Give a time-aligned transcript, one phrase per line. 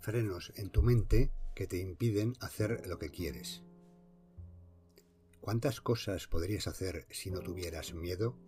[0.00, 3.62] frenos en tu mente que te impiden hacer lo que quieres.
[5.40, 8.38] ¿Cuántas cosas podrías hacer si no tuvieras miedo?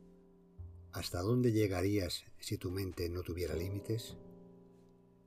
[0.92, 4.16] ¿Hasta dónde llegarías si tu mente no tuviera límites?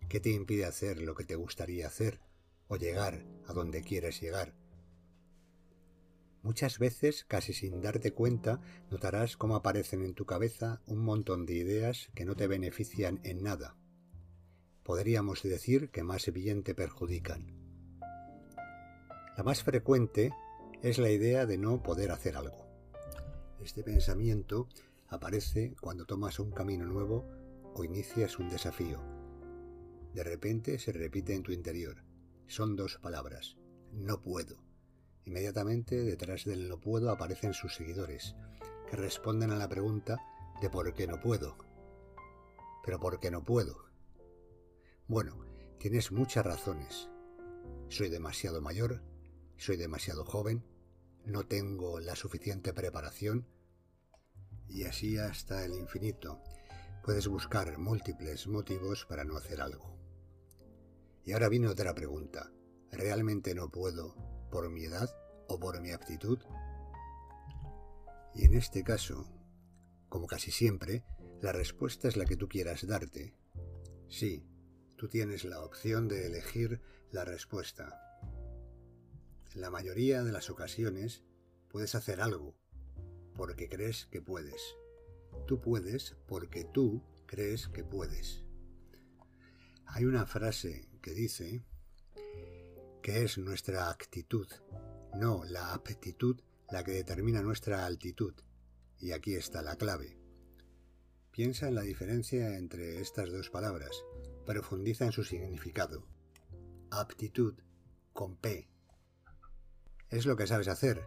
[0.07, 2.21] ¿Qué te impide hacer lo que te gustaría hacer
[2.67, 4.55] o llegar a donde quieres llegar?
[6.43, 11.53] Muchas veces, casi sin darte cuenta, notarás cómo aparecen en tu cabeza un montón de
[11.53, 13.75] ideas que no te benefician en nada.
[14.83, 17.45] Podríamos decir que más bien te perjudican.
[19.37, 20.31] La más frecuente
[20.81, 22.65] es la idea de no poder hacer algo.
[23.63, 24.67] Este pensamiento
[25.07, 27.29] aparece cuando tomas un camino nuevo
[27.75, 28.99] o inicias un desafío.
[30.13, 32.03] De repente se repite en tu interior.
[32.47, 33.57] Son dos palabras.
[33.93, 34.57] No puedo.
[35.25, 38.35] Inmediatamente detrás del no puedo aparecen sus seguidores,
[38.89, 40.17] que responden a la pregunta
[40.59, 41.55] de por qué no puedo.
[42.83, 43.90] Pero ¿por qué no puedo?
[45.11, 45.35] Bueno,
[45.77, 47.09] tienes muchas razones.
[47.89, 49.03] Soy demasiado mayor,
[49.57, 50.63] soy demasiado joven,
[51.25, 53.45] no tengo la suficiente preparación,
[54.69, 56.41] y así hasta el infinito.
[57.03, 59.99] Puedes buscar múltiples motivos para no hacer algo.
[61.25, 62.49] Y ahora viene otra pregunta.
[62.89, 64.15] ¿Realmente no puedo
[64.49, 65.09] por mi edad
[65.49, 66.39] o por mi aptitud?
[68.33, 69.29] Y en este caso,
[70.07, 71.03] como casi siempre,
[71.41, 73.35] la respuesta es la que tú quieras darte.
[74.07, 74.47] Sí,
[75.01, 77.99] tú tienes la opción de elegir la respuesta.
[79.51, 81.23] En la mayoría de las ocasiones
[81.69, 82.55] puedes hacer algo
[83.33, 84.61] porque crees que puedes.
[85.47, 88.43] Tú puedes porque tú crees que puedes.
[89.87, 91.65] Hay una frase que dice
[93.01, 94.49] que es nuestra actitud,
[95.15, 98.35] no la aptitud la que determina nuestra altitud.
[98.99, 100.21] Y aquí está la clave.
[101.31, 104.03] Piensa en la diferencia entre estas dos palabras,
[104.45, 106.07] profundiza en su significado.
[106.89, 107.55] Aptitud
[108.13, 108.67] con P.
[110.09, 111.03] Es lo que sabes hacer,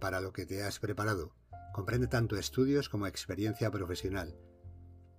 [0.00, 1.34] para lo que te has preparado.
[1.72, 4.36] Comprende tanto estudios como experiencia profesional.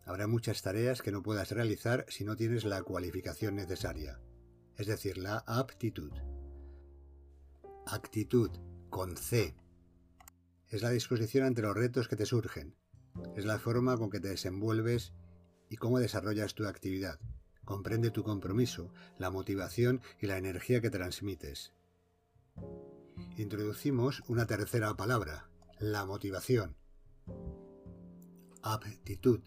[0.05, 4.19] Habrá muchas tareas que no puedas realizar si no tienes la cualificación necesaria,
[4.77, 6.11] es decir, la aptitud.
[7.87, 8.51] Actitud,
[8.89, 9.55] con C.
[10.69, 12.75] Es la disposición ante los retos que te surgen.
[13.35, 15.13] Es la forma con que te desenvuelves
[15.69, 17.19] y cómo desarrollas tu actividad.
[17.65, 21.73] Comprende tu compromiso, la motivación y la energía que transmites.
[23.37, 25.49] Introducimos una tercera palabra,
[25.79, 26.77] la motivación.
[28.61, 29.41] Aptitud,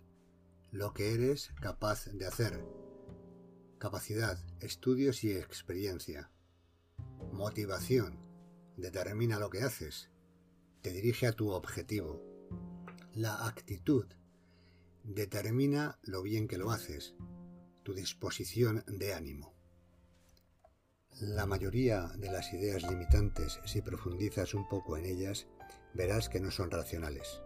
[0.70, 2.64] lo que eres capaz de hacer.
[3.78, 6.30] Capacidad, estudios y experiencia.
[7.32, 8.18] Motivación,
[8.76, 10.10] determina lo que haces.
[10.82, 12.22] Te dirige a tu objetivo.
[13.14, 14.06] La actitud,
[15.04, 17.14] determina lo bien que lo haces.
[17.88, 19.54] Tu disposición de ánimo.
[21.22, 25.46] La mayoría de las ideas limitantes, si profundizas un poco en ellas,
[25.94, 27.40] verás que no son racionales.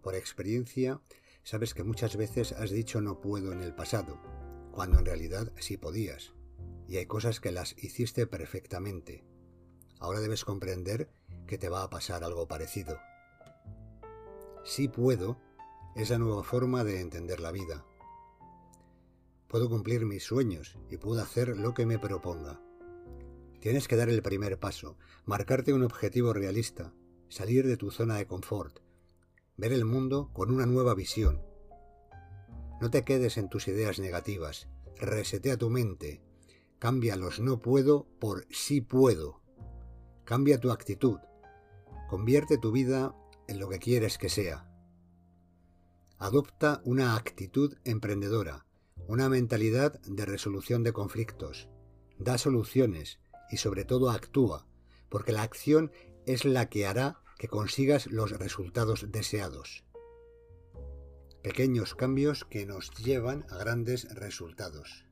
[0.00, 1.02] Por experiencia,
[1.42, 4.22] sabes que muchas veces has dicho no puedo en el pasado,
[4.72, 6.32] cuando en realidad sí podías,
[6.88, 9.22] y hay cosas que las hiciste perfectamente.
[10.00, 11.10] Ahora debes comprender
[11.46, 12.98] que te va a pasar algo parecido.
[14.64, 15.38] Sí puedo
[15.94, 17.84] es la nueva forma de entender la vida
[19.48, 22.60] Puedo cumplir mis sueños y puedo hacer lo que me proponga.
[23.60, 26.92] Tienes que dar el primer paso, marcarte un objetivo realista,
[27.28, 28.80] salir de tu zona de confort,
[29.56, 31.42] ver el mundo con una nueva visión.
[32.80, 36.22] No te quedes en tus ideas negativas, resetea tu mente,
[36.78, 39.40] cambia los no puedo por sí puedo.
[40.24, 41.18] Cambia tu actitud,
[42.08, 43.14] convierte tu vida
[43.48, 44.70] en lo que quieres que sea.
[46.18, 48.66] Adopta una actitud emprendedora,
[49.06, 51.68] una mentalidad de resolución de conflictos,
[52.18, 53.20] da soluciones
[53.50, 54.66] y sobre todo actúa,
[55.08, 55.92] porque la acción
[56.26, 59.84] es la que hará que consigas los resultados deseados.
[61.42, 65.06] Pequeños cambios que nos llevan a grandes resultados.